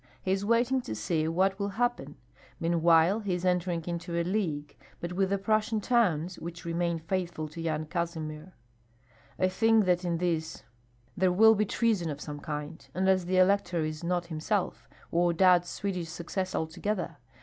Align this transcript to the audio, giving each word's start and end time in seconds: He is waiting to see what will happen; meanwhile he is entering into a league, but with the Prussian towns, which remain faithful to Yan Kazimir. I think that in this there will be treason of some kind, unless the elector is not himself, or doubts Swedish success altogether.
He 0.23 0.31
is 0.31 0.43
waiting 0.43 0.81
to 0.81 0.95
see 0.95 1.27
what 1.27 1.59
will 1.59 1.67
happen; 1.77 2.15
meanwhile 2.59 3.19
he 3.19 3.35
is 3.35 3.45
entering 3.45 3.83
into 3.85 4.19
a 4.19 4.23
league, 4.23 4.75
but 4.99 5.13
with 5.13 5.29
the 5.29 5.37
Prussian 5.37 5.79
towns, 5.79 6.39
which 6.39 6.65
remain 6.65 6.97
faithful 6.97 7.47
to 7.49 7.61
Yan 7.61 7.85
Kazimir. 7.85 8.53
I 9.37 9.47
think 9.47 9.85
that 9.85 10.03
in 10.03 10.17
this 10.17 10.63
there 11.15 11.31
will 11.31 11.53
be 11.53 11.65
treason 11.67 12.09
of 12.09 12.19
some 12.19 12.39
kind, 12.39 12.83
unless 12.95 13.25
the 13.25 13.37
elector 13.37 13.83
is 13.85 14.03
not 14.03 14.25
himself, 14.25 14.89
or 15.11 15.33
doubts 15.33 15.69
Swedish 15.69 16.09
success 16.09 16.55
altogether. 16.55 17.17